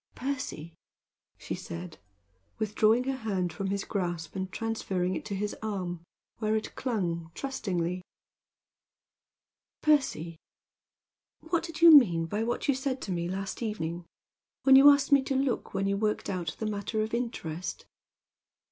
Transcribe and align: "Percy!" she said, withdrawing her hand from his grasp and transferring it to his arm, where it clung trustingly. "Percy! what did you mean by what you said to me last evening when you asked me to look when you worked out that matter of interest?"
"Percy!" 0.15 0.73
she 1.37 1.53
said, 1.53 1.99
withdrawing 2.57 3.03
her 3.03 3.17
hand 3.17 3.53
from 3.53 3.67
his 3.67 3.83
grasp 3.83 4.35
and 4.35 4.51
transferring 4.51 5.15
it 5.15 5.23
to 5.25 5.35
his 5.35 5.55
arm, 5.61 5.99
where 6.39 6.55
it 6.55 6.73
clung 6.73 7.29
trustingly. 7.35 8.01
"Percy! 9.83 10.37
what 11.41 11.61
did 11.61 11.81
you 11.83 11.91
mean 11.95 12.25
by 12.25 12.43
what 12.43 12.67
you 12.67 12.73
said 12.73 12.99
to 13.01 13.11
me 13.11 13.29
last 13.29 13.61
evening 13.61 14.03
when 14.63 14.75
you 14.75 14.89
asked 14.89 15.11
me 15.11 15.21
to 15.21 15.35
look 15.35 15.75
when 15.75 15.85
you 15.85 15.97
worked 15.97 16.31
out 16.31 16.55
that 16.57 16.65
matter 16.65 17.03
of 17.03 17.13
interest?" 17.13 17.85